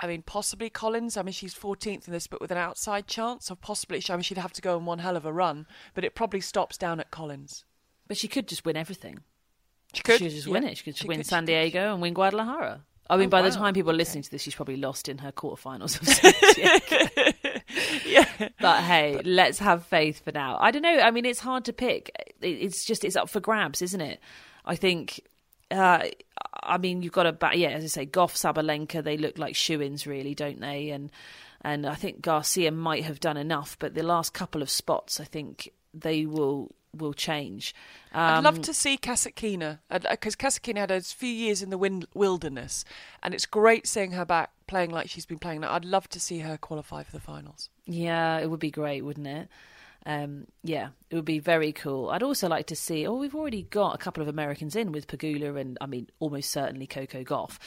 [0.00, 1.18] I mean, possibly Collins.
[1.18, 3.50] I mean, she's 14th in this, but with an outside chance.
[3.50, 5.66] of possibly, I mean, she'd have to go on one hell of a run.
[5.92, 7.66] But it probably stops down at Collins.
[8.06, 9.18] But she could just win everything.
[9.92, 10.52] She could, She could just yeah.
[10.54, 10.78] win it.
[10.78, 11.44] She could just She win could, San.
[11.44, 12.86] Diego and win Guadalajara.
[13.10, 15.18] I mean, Oh, by the time people are listening to this, she's probably lost in
[15.18, 16.08] her quarterfinals of
[18.06, 18.48] yeah.
[18.60, 20.58] but hey, let's have faith for now.
[20.60, 20.98] I don't know.
[20.98, 22.10] I mean, it's hard to pick.
[22.40, 24.20] It's just it's up for grabs, isn't it?
[24.64, 25.20] I think.
[25.70, 26.04] Uh,
[26.62, 27.56] I mean, you've got a back.
[27.56, 30.90] Yeah, as I say, Gauff, Sabalenka, they look like shoe-ins, really, don't they?
[30.90, 31.10] And
[31.62, 35.24] and I think Garcia might have done enough, but the last couple of spots, I
[35.24, 37.74] think they will will change.
[38.12, 42.06] I'd Um, love to see Kasatkina because Kasatkina had a few years in the win-
[42.14, 42.84] wilderness,
[43.22, 45.64] and it's great seeing her back playing like she's been playing.
[45.64, 47.70] I'd love to see her qualify for the finals.
[47.86, 49.48] Yeah, it would be great, wouldn't it?
[50.06, 52.08] Um, yeah, it would be very cool.
[52.08, 53.06] I'd also like to see.
[53.06, 56.50] Oh, we've already got a couple of Americans in with Pegula and I mean, almost
[56.50, 57.58] certainly Coco Gauff.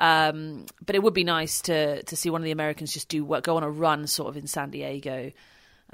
[0.00, 3.24] Um, but it would be nice to to see one of the Americans just do
[3.24, 5.30] what, go on a run, sort of in San Diego.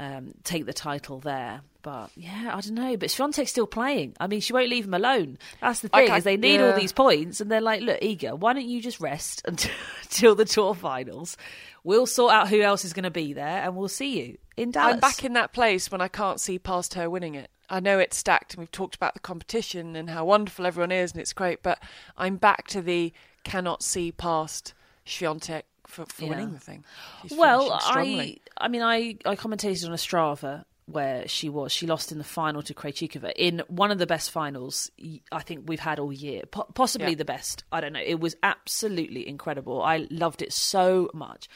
[0.00, 1.60] Um, take the title there.
[1.82, 2.96] But yeah, I don't know.
[2.96, 4.16] But Swiatek's still playing.
[4.18, 5.38] I mean, she won't leave him alone.
[5.60, 6.70] That's the thing is they need yeah.
[6.70, 9.70] all these points, and they're like, "Look, Iga, why don't you just rest until,
[10.02, 11.36] until the tour finals?
[11.84, 14.70] We'll sort out who else is going to be there, and we'll see you in
[14.70, 17.50] Dallas." I'm back in that place when I can't see past her winning it.
[17.68, 21.12] I know it's stacked, and we've talked about the competition and how wonderful everyone is,
[21.12, 21.62] and it's great.
[21.62, 21.78] But
[22.16, 23.12] I'm back to the
[23.44, 24.74] cannot see past
[25.06, 26.30] Swiatek for, for yeah.
[26.30, 26.84] winning the thing.
[27.22, 31.70] She's well, I I mean I I commentated on Ostrava where she was.
[31.72, 34.90] She lost in the final to Krejcikova in one of the best finals
[35.30, 36.42] I think we've had all year,
[36.74, 37.14] possibly yeah.
[37.16, 37.64] the best.
[37.70, 38.02] I don't know.
[38.04, 39.82] It was absolutely incredible.
[39.82, 41.48] I loved it so much,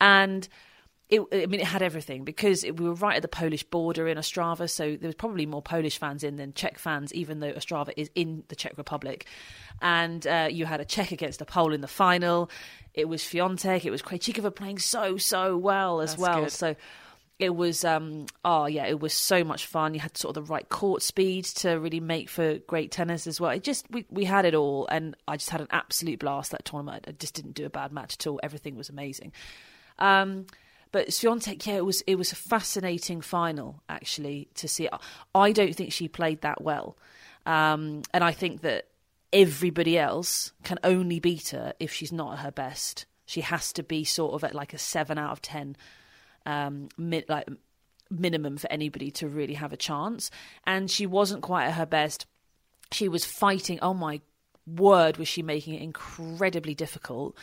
[0.00, 0.48] and.
[1.10, 4.08] It, I mean, it had everything because it, we were right at the Polish border
[4.08, 7.52] in Ostrava, so there was probably more Polish fans in than Czech fans, even though
[7.52, 9.26] Ostrava is in the Czech Republic.
[9.82, 12.50] And uh, you had a Czech against a Pole in the final.
[12.94, 16.42] It was Swiatek, it was Krejcikova playing so so well as That's well.
[16.44, 16.52] Good.
[16.52, 16.76] So
[17.38, 20.52] it was um oh yeah it was so much fun you had sort of the
[20.52, 24.24] right court speed to really make for great tennis as well it just we, we
[24.24, 27.54] had it all and i just had an absolute blast that tournament i just didn't
[27.54, 29.32] do a bad match at all everything was amazing
[29.98, 30.46] um
[30.94, 34.88] but Swiatek, yeah, it was it was a fascinating final actually to see.
[35.34, 36.96] I don't think she played that well,
[37.46, 38.86] um, and I think that
[39.32, 43.06] everybody else can only beat her if she's not at her best.
[43.26, 45.76] She has to be sort of at like a seven out of ten
[46.46, 47.48] um, mi- like
[48.08, 50.30] minimum for anybody to really have a chance.
[50.64, 52.24] And she wasn't quite at her best.
[52.92, 53.80] She was fighting.
[53.82, 54.20] Oh my
[54.64, 57.36] word, was she making it incredibly difficult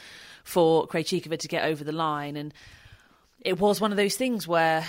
[0.46, 2.38] for Krejcikova to get over the line?
[2.38, 2.54] And
[3.42, 4.86] it was one of those things where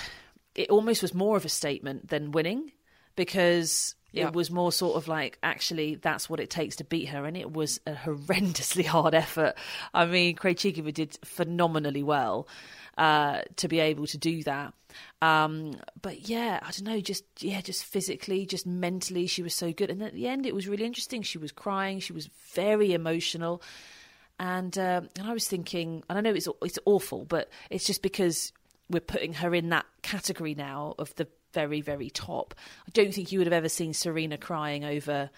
[0.55, 2.71] it almost was more of a statement than winning
[3.15, 4.27] because yeah.
[4.27, 7.25] It was more sort of like, actually, that's what it takes to beat her.
[7.25, 9.55] And it was a horrendously hard effort.
[9.91, 12.47] I mean, Krejcikova did phenomenally well
[12.95, 14.75] uh, to be able to do that.
[15.23, 19.73] Um, but yeah, I don't know, just yeah, just physically, just mentally, she was so
[19.73, 19.89] good.
[19.89, 21.23] And at the end, it was really interesting.
[21.23, 21.99] She was crying.
[21.99, 23.63] She was very emotional.
[24.39, 28.01] And uh, and I was thinking, and I know it's it's awful, but it's just
[28.01, 28.51] because
[28.89, 32.53] we're putting her in that category now of the very, very top.
[32.87, 35.29] I don't think you would have ever seen Serena crying over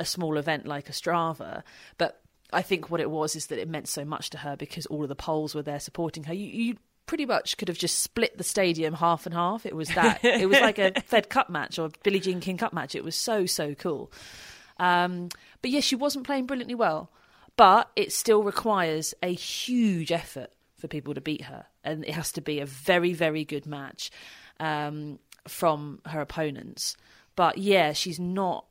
[0.00, 1.62] a small event like Ostrava,
[1.98, 2.20] but
[2.52, 5.02] I think what it was is that it meant so much to her because all
[5.02, 6.34] of the Poles were there supporting her.
[6.34, 9.66] You, you pretty much could have just split the stadium half and half.
[9.66, 10.24] It was that.
[10.24, 12.94] it was like a Fed Cup match or Billie Jean King Cup match.
[12.94, 14.10] It was so so cool.
[14.78, 15.28] Um,
[15.60, 17.10] but yes, she wasn't playing brilliantly well,
[17.58, 22.32] but it still requires a huge effort for people to beat her, and it has
[22.32, 24.10] to be a very very good match.
[24.58, 25.18] Um,
[25.48, 26.96] from her opponents.
[27.34, 28.66] But yeah, she's not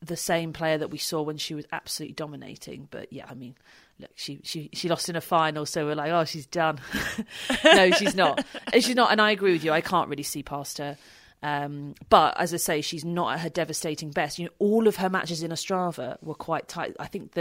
[0.00, 2.88] the same player that we saw when she was absolutely dominating.
[2.90, 3.56] But yeah, I mean,
[3.98, 6.78] look, she she she lost in a final, so we're like, oh, she's done.
[7.64, 8.44] no, she's not.
[8.74, 9.72] she's not, and I agree with you.
[9.72, 10.96] I can't really see past her.
[11.42, 14.38] Um, but as I say, she's not at her devastating best.
[14.38, 16.96] You know, all of her matches in Ostrava were quite tight.
[16.98, 17.32] I think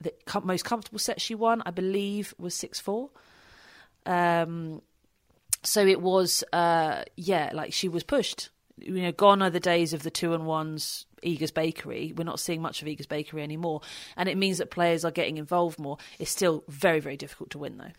[0.00, 3.10] the the most comfortable set she won, I believe, was six four.
[4.06, 4.82] Um,
[5.62, 8.50] so it was, uh, yeah, like she was pushed.
[8.78, 12.12] You know, gone are the days of the two and ones, Iga's Bakery.
[12.16, 13.80] We're not seeing much of Iga's Bakery anymore,
[14.16, 15.98] and it means that players are getting involved more.
[16.18, 17.92] It's still very, very difficult to win, though.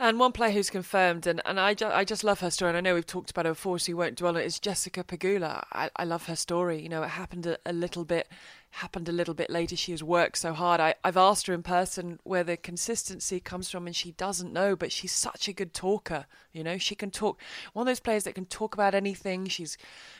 [0.00, 2.78] And one player who's confirmed, and, and I, ju- I just love her story, and
[2.78, 5.02] I know we've talked about her before, so we won't dwell on it, is Jessica
[5.02, 5.64] Pegula.
[5.72, 6.80] I, I love her story.
[6.80, 8.28] You know, it happened a, a little bit
[8.70, 9.74] happened a little bit later.
[9.76, 10.80] She has worked so hard.
[10.80, 14.76] I, I've asked her in person where the consistency comes from, and she doesn't know,
[14.76, 16.26] but she's such a good talker.
[16.52, 17.40] You know, she can talk.
[17.72, 19.46] One of those players that can talk about anything.
[19.46, 19.76] She's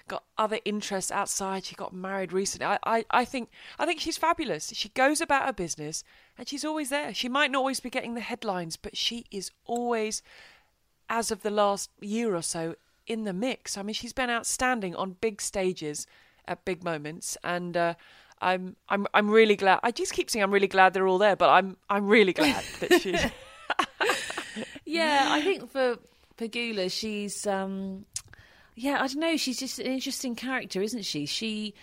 [0.09, 1.65] got other interests outside.
[1.65, 2.67] She got married recently.
[2.67, 4.73] I, I, I think I think she's fabulous.
[4.75, 6.03] She goes about her business,
[6.39, 7.13] and she's always there.
[7.13, 10.23] She might not always be getting the headlines, but she is always,
[11.11, 12.77] as of the last year or so,
[13.09, 13.77] in the mix.
[13.77, 16.07] I mean, she's been outstanding on big stages
[16.47, 17.95] at big moments, and uh,
[18.41, 19.81] I'm I'm I'm really glad.
[19.83, 22.63] I just keep saying I'm really glad they're all there, but I'm I'm really glad
[22.81, 23.17] that she.
[24.85, 25.99] yeah, I think for
[26.37, 28.05] Pegula, she's um,
[28.77, 29.37] yeah, I don't know.
[29.37, 31.27] She's just an interesting character, isn't she?
[31.27, 31.75] She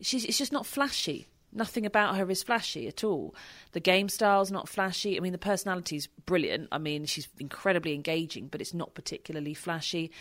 [0.00, 1.28] she's it's just not flashy.
[1.52, 3.34] Nothing about her is flashy at all.
[3.72, 5.16] The game style's not flashy.
[5.16, 6.68] I mean, the personality's brilliant.
[6.70, 10.12] I mean, she's incredibly engaging, but it's not particularly flashy.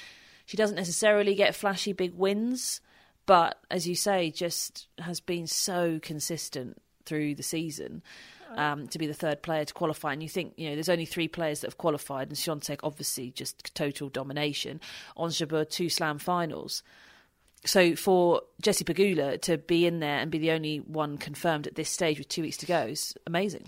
[0.45, 2.81] She doesn't necessarily get flashy big wins
[3.29, 8.01] but as you say, just has been so consistent through the season.
[8.55, 10.11] Um, to be the third player to qualify.
[10.11, 13.29] And you think, you know, there's only three players that have qualified, and Swiatek obviously
[13.29, 14.81] just total domination.
[15.15, 16.81] Jabeur, two slam finals.
[17.65, 21.75] So for Jesse Pegula to be in there and be the only one confirmed at
[21.75, 23.67] this stage with two weeks to go is amazing.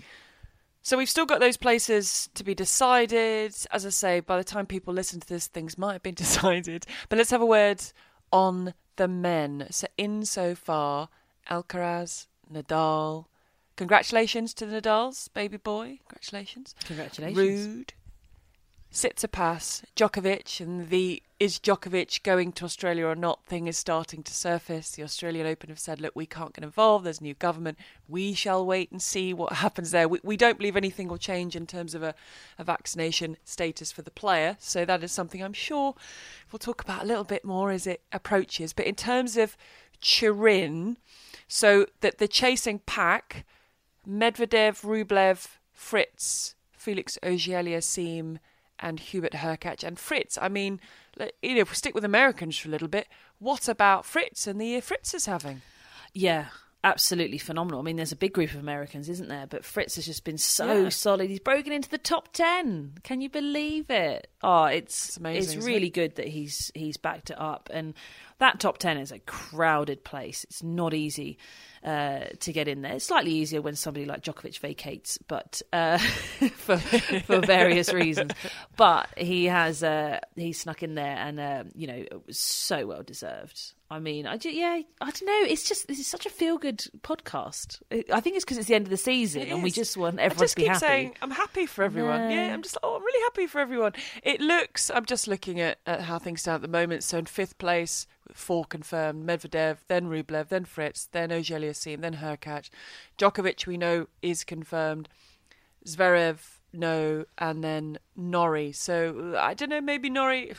[0.82, 3.54] So we've still got those places to be decided.
[3.70, 6.86] As I say, by the time people listen to this, things might have been decided.
[7.08, 7.82] But let's have a word
[8.32, 9.68] on the men.
[9.70, 11.08] So insofar,
[11.48, 13.26] Alcaraz, Nadal.
[13.76, 16.00] Congratulations to the Nadals, baby boy.
[16.08, 16.74] Congratulations.
[16.84, 17.38] Congratulations.
[17.38, 17.90] Ruud.
[18.92, 24.32] Tsitsipas, Djokovic, and the is Djokovic going to Australia or not thing is starting to
[24.32, 24.92] surface.
[24.92, 27.04] The Australian Open have said, look, we can't get involved.
[27.04, 27.78] There's a new government.
[28.06, 30.08] We shall wait and see what happens there.
[30.08, 32.14] We, we don't believe anything will change in terms of a,
[32.60, 34.56] a vaccination status for the player.
[34.60, 35.96] So that is something I'm sure
[36.52, 38.72] we'll talk about a little bit more as it approaches.
[38.72, 39.56] But in terms of
[40.00, 40.96] Turin,
[41.48, 43.44] so that the chasing pack,
[44.08, 48.38] Medvedev, Rublev, Fritz, Felix Auger-Aliassime,
[48.82, 50.36] and Hubert Hurkacz and Fritz.
[50.42, 50.80] I mean,
[51.40, 54.60] you know, if we stick with Americans for a little bit, what about Fritz and
[54.60, 55.62] the year Fritz is having?
[56.12, 56.46] Yeah,
[56.84, 57.80] absolutely phenomenal.
[57.80, 59.46] I mean, there's a big group of Americans, isn't there?
[59.46, 60.88] But Fritz has just been so yeah.
[60.88, 61.30] solid.
[61.30, 62.94] He's broken into the top ten.
[63.04, 64.28] Can you believe it?
[64.42, 65.94] Oh, it's it's, amazing, it's really it?
[65.94, 67.70] good that he's he's backed it up.
[67.72, 67.94] And
[68.38, 70.44] that top ten is a crowded place.
[70.44, 71.38] It's not easy
[71.84, 72.94] uh, to get in there.
[72.94, 75.98] It's slightly easier when somebody like Djokovic vacates, but uh,
[76.56, 78.32] for for various reasons.
[78.76, 82.86] But he has uh, he snuck in there, and uh, you know it was so
[82.86, 83.74] well deserved.
[83.90, 85.42] I mean, I just, yeah, I don't know.
[85.52, 87.82] It's just this is such a feel good podcast.
[88.10, 90.38] I think it's because it's the end of the season, and we just want everyone
[90.38, 90.86] I just to be keep happy.
[90.86, 92.30] Saying, I'm happy for everyone.
[92.30, 93.92] Yeah, I'm just oh, I'm really happy for everyone.
[94.22, 94.90] It looks.
[94.90, 97.04] I'm just looking at, at how things stand at the moment.
[97.04, 102.70] So in fifth place, four confirmed: Medvedev, then Rublev, then Fritz, then Auger-Aliassime, then Hurkacz.
[103.18, 105.08] Djokovic, we know, is confirmed.
[105.86, 106.38] Zverev,
[106.72, 108.72] no, and then Norrie.
[108.72, 109.80] So I don't know.
[109.80, 110.54] Maybe Norrie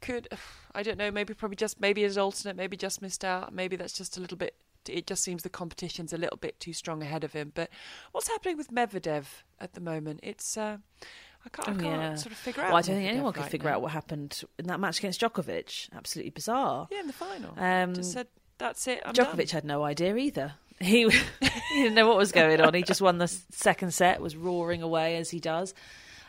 [0.00, 0.28] could.
[0.74, 1.10] I don't know.
[1.10, 2.56] Maybe probably just maybe as alternate.
[2.56, 3.52] Maybe just missed out.
[3.52, 4.54] Maybe that's just a little bit.
[4.88, 7.52] It just seems the competition's a little bit too strong ahead of him.
[7.54, 7.68] But
[8.12, 9.24] what's happening with Medvedev
[9.60, 10.20] at the moment?
[10.22, 10.56] It's.
[10.56, 10.78] Uh,
[11.46, 12.14] I can't, I can't yeah.
[12.16, 12.68] sort of figure out.
[12.68, 13.76] Well, I don't think anyone could figure now.
[13.76, 15.88] out what happened in that match against Djokovic.
[15.94, 16.88] Absolutely bizarre.
[16.90, 17.54] Yeah, in the final.
[17.56, 18.26] Um, Just said,
[18.58, 19.02] that's it.
[19.04, 19.48] I'm Djokovic done.
[19.48, 20.54] had no idea either.
[20.80, 22.72] He, he didn't know what was going on.
[22.72, 25.74] He just won the second set, was roaring away as he does.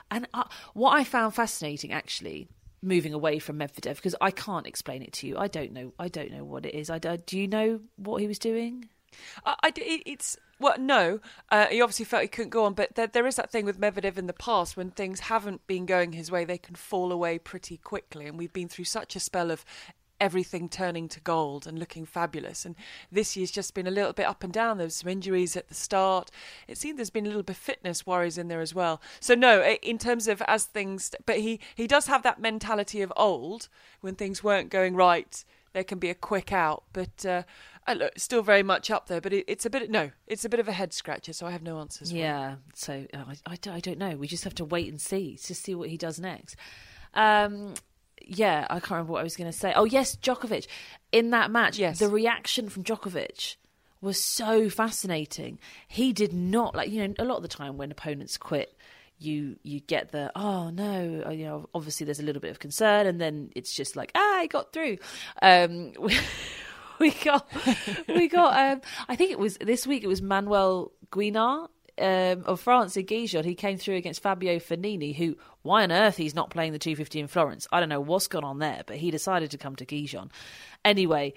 [0.09, 2.47] And uh, what I found fascinating, actually,
[2.81, 5.37] moving away from Medvedev, because I can't explain it to you.
[5.37, 5.93] I don't know.
[5.99, 6.89] I don't know what it is.
[6.89, 8.89] I, do you know what he was doing?
[9.45, 11.21] I, I, it's well, no.
[11.49, 13.79] Uh, he obviously felt he couldn't go on, but there, there is that thing with
[13.79, 17.39] Medvedev in the past when things haven't been going his way, they can fall away
[17.39, 18.27] pretty quickly.
[18.27, 19.63] And we've been through such a spell of
[20.19, 22.65] everything turning to gold and looking fabulous.
[22.65, 22.75] And
[23.11, 24.77] this year's just been a little bit up and down.
[24.77, 26.29] There was some injuries at the start.
[26.67, 29.01] It seemed there's been a little bit of fitness worries in there as well.
[29.19, 33.13] So no, in terms of as things, but he he does have that mentality of
[33.15, 33.69] old
[34.01, 35.43] when things weren't going right.
[35.71, 37.43] There can be a quick out, but uh,
[37.89, 40.49] uh, look, still very much up there, but it, it's a bit no, it's a
[40.49, 41.33] bit of a head scratcher.
[41.33, 42.13] So I have no answers.
[42.13, 44.15] Yeah, so uh, I, I, I, don't know.
[44.15, 46.55] We just have to wait and see to see what he does next.
[47.13, 47.73] Um,
[48.21, 49.73] yeah, I can't remember what I was going to say.
[49.75, 50.67] Oh yes, Djokovic
[51.11, 51.77] in that match.
[51.77, 53.55] Yes, the reaction from Djokovic
[54.01, 55.59] was so fascinating.
[55.87, 58.75] He did not like you know a lot of the time when opponents quit
[59.21, 62.59] you you get the oh no uh, you know obviously there's a little bit of
[62.59, 64.97] concern and then it's just like ah I got through
[65.41, 65.91] um,
[67.01, 67.47] we got
[68.09, 72.59] we got um, I think it was this week it was Manuel Guinard um, of
[72.59, 73.45] France in Gijón.
[73.45, 77.21] He came through against Fabio Fognini, who why on earth he's not playing the 250
[77.21, 77.67] in Florence?
[77.71, 80.29] I don't know what's gone on there, but he decided to come to Gijón
[80.83, 81.33] anyway.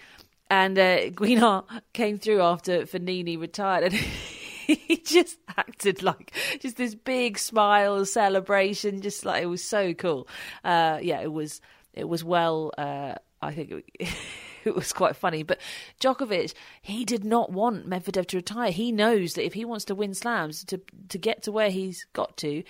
[0.50, 3.92] And uh, Guinard came through after Fognini retired, and
[4.66, 10.26] he just acted like just this big smile, celebration, just like it was so cool.
[10.64, 11.60] Uh, yeah, it was
[11.94, 12.72] it was well.
[12.76, 13.84] Uh, I think.
[13.98, 14.08] It,
[14.64, 15.42] it was quite funny.
[15.42, 15.60] But
[16.00, 18.70] Djokovic, he did not want Medvedev to retire.
[18.70, 22.06] He knows that if he wants to win slams, to to get to where he's
[22.12, 22.62] got to,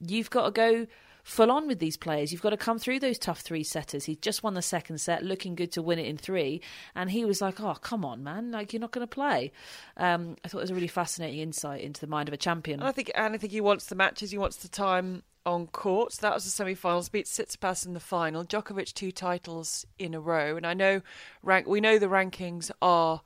[0.00, 0.86] you've got to go
[1.24, 2.30] full on with these players.
[2.30, 4.04] You've got to come through those tough three setters.
[4.04, 6.60] He just won the second set, looking good to win it in three,
[6.94, 8.52] and he was like, "Oh, come on, man!
[8.52, 9.50] Like you're not going to play."
[9.96, 12.80] Um, I thought it was a really fascinating insight into the mind of a champion.
[12.80, 14.30] And I think, and I think he wants the matches.
[14.30, 16.12] He wants the time on court.
[16.12, 17.08] So that was the semi-finals.
[17.08, 18.44] Beat Tsitsipas in the final.
[18.44, 20.56] Djokovic two titles in a row.
[20.56, 21.02] And I know
[21.42, 21.66] rank.
[21.66, 23.22] We know the rankings are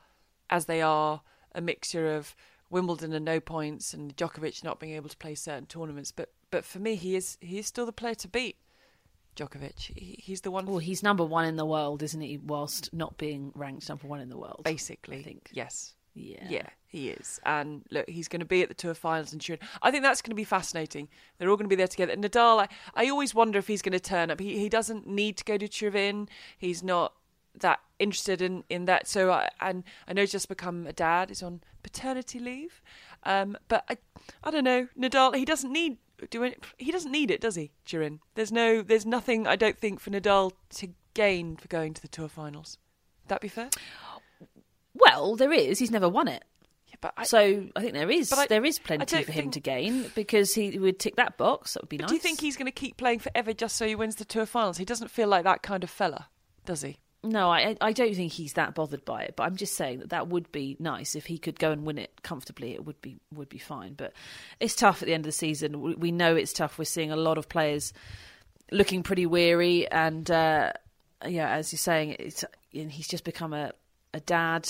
[0.51, 1.23] as they are,
[1.55, 2.35] a mixture of
[2.71, 6.13] Wimbledon and no points, and Djokovic not being able to play certain tournaments.
[6.13, 8.57] But but for me, he is he is still the player to beat.
[9.37, 10.67] Djokovic, he, he's the one.
[10.67, 12.39] Well, he's number one in the world, isn't he?
[12.39, 15.19] Whilst not being ranked number one in the world, basically.
[15.19, 15.95] I think yes.
[16.19, 16.47] Yeah.
[16.49, 17.41] Yeah, he is.
[17.45, 19.61] And look, he's going to be at the Tour finals in Turin.
[19.83, 21.09] I think that's going to be fascinating.
[21.39, 22.17] They're all going to be there together.
[22.17, 24.41] Nadal, I, I always wonder if he's going to turn up.
[24.41, 26.29] He, he doesn't need to go to Turin.
[26.57, 27.15] He's not
[27.61, 29.09] that interested in in that.
[29.09, 31.29] So I and I know he's just become a dad.
[31.31, 32.83] He's on paternity leave,
[33.25, 33.97] um, but I
[34.45, 35.35] I don't know Nadal.
[35.35, 35.99] He doesn't need
[36.31, 36.63] do it.
[36.79, 38.21] He doesn't need it, does he, Jirin?
[38.35, 42.09] There's no there's nothing I don't think for Nadal to gain for going to the
[42.09, 42.79] tour finals.
[43.25, 43.71] Would that be fair?
[44.99, 45.79] Well, there is.
[45.79, 46.43] He's never won it.
[46.89, 49.53] Yeah, but I, So I think there is I, there is plenty for him think-
[49.55, 51.75] to gain because he would tick that box.
[51.75, 52.09] That would be but nice.
[52.11, 54.47] do you think he's going to keep playing forever just so he wins the tour
[54.47, 54.79] finals?
[54.79, 56.29] He doesn't feel like that kind of fella,
[56.65, 56.99] does he?
[57.25, 59.35] No, I I don't think he's that bothered by it.
[59.37, 61.99] But I'm just saying that that would be nice if he could go and win
[61.99, 62.75] it comfortably.
[62.75, 63.95] It would be would be fine.
[63.95, 64.13] But
[64.61, 65.81] it's tough at the end of the season.
[65.81, 66.79] We, we know it's tough.
[66.79, 67.93] We're seeing a lot of players
[68.71, 70.73] looking pretty weary, and uh,
[71.27, 73.73] yeah, as you're saying, it's and he's just become a
[74.15, 74.69] a dad.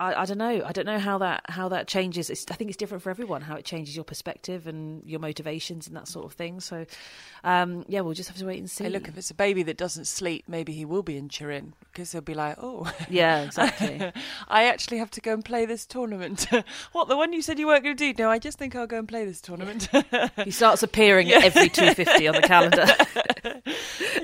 [0.00, 0.62] I, I don't know.
[0.64, 2.30] I don't know how that how that changes.
[2.30, 3.42] It's, I think it's different for everyone.
[3.42, 6.60] How it changes your perspective and your motivations and that sort of thing.
[6.60, 6.86] So,
[7.44, 8.84] um, yeah, we'll just have to wait and see.
[8.84, 11.74] Hey, look, if it's a baby that doesn't sleep, maybe he will be in Turin
[11.92, 12.90] because he'll be like, oh.
[13.08, 14.12] yeah, exactly.
[14.48, 16.46] I actually have to go and play this tournament.
[16.92, 18.22] what, the one you said you weren't going to do?
[18.22, 19.88] No, I just think I'll go and play this tournament.
[20.44, 22.86] He starts appearing at every 250 on the calendar.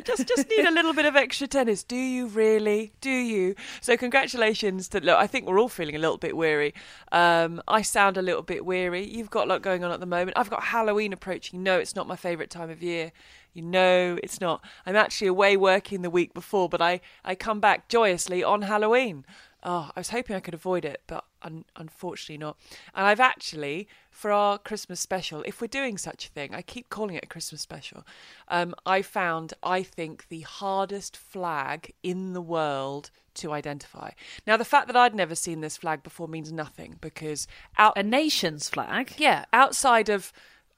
[0.04, 1.82] just just need a little bit of extra tennis.
[1.82, 2.92] Do you really?
[3.00, 3.54] Do you?
[3.80, 6.74] So congratulations to look, I think we're all feeling a little bit weary.
[7.12, 9.04] Um, I sound a little bit weary.
[9.04, 10.36] You've got a lot going on at the moment.
[10.36, 11.62] I've got Halloween approaching.
[11.62, 13.12] No, it's not my favourite time of year.
[13.52, 14.64] You know it's not.
[14.86, 19.26] I'm actually away working the week before, but I, I come back joyously on Halloween.
[19.62, 22.56] Oh, I was hoping I could avoid it, but un- unfortunately not.
[22.94, 26.88] And I've actually, for our Christmas special, if we're doing such a thing, I keep
[26.88, 28.04] calling it a Christmas special.
[28.48, 34.10] Um, I found, I think, the hardest flag in the world to identify.
[34.46, 37.46] Now, the fact that I'd never seen this flag before means nothing because
[37.78, 39.14] out, A nation's flag.
[39.18, 40.32] yeah, outside of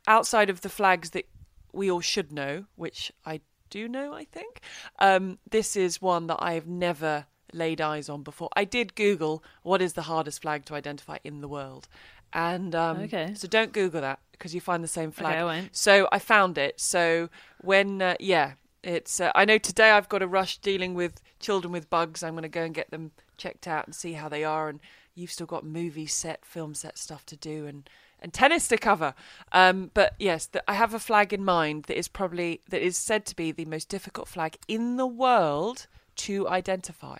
[0.06, 1.26] outside of the flags that
[1.72, 3.40] we all should know, which I
[3.70, 4.60] do know, I think.
[4.98, 8.48] Um, this is one that I have never laid eyes on before.
[8.54, 11.88] I did Google what is the hardest flag to identify in the world,
[12.32, 13.32] and um, Okay.
[13.34, 15.34] so don't Google that because you find the same flag.
[15.38, 15.68] Okay, I.
[15.72, 16.80] So I found it.
[16.80, 17.30] So
[17.62, 18.52] when uh, yeah,
[18.84, 22.22] it's uh, I know today I've got a rush dealing with children with bugs.
[22.22, 24.68] I'm going to go and get them checked out and see how they are.
[24.68, 24.80] And
[25.14, 27.88] you've still got movie set, film set stuff to do and
[28.20, 29.14] and tennis to cover.
[29.52, 32.96] Um, but yes, the, I have a flag in mind that is probably that is
[32.96, 37.18] said to be the most difficult flag in the world to identify.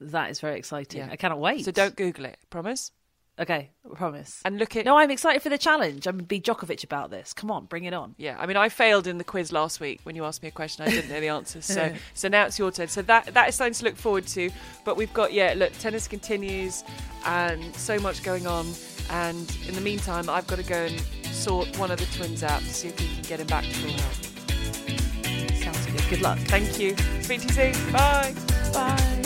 [0.00, 1.00] That is very exciting.
[1.00, 1.08] Yeah.
[1.10, 1.64] I cannot wait.
[1.64, 2.38] So don't Google it.
[2.50, 2.90] Promise.
[3.42, 4.40] Okay, I promise.
[4.44, 6.06] And look at No, I'm excited for the challenge.
[6.06, 7.32] I'm going to be Djokovic about this.
[7.32, 8.14] Come on, bring it on.
[8.16, 10.52] Yeah, I mean, I failed in the quiz last week when you asked me a
[10.52, 10.86] question.
[10.86, 12.86] I didn't know the answers, so so now it's your turn.
[12.86, 14.48] So that that is something to look forward to.
[14.84, 16.84] But we've got yeah, look, tennis continues,
[17.24, 18.66] and so much going on.
[19.10, 22.60] And in the meantime, I've got to go and sort one of the twins out
[22.60, 25.58] to see if we can get him back to full health.
[25.62, 26.08] Sounds good.
[26.08, 26.38] Good luck.
[26.46, 26.96] Thank you.
[27.20, 27.92] Speak to you soon.
[27.92, 28.34] Bye.
[28.72, 29.21] Bye.